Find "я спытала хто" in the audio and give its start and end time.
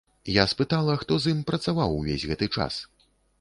0.35-1.17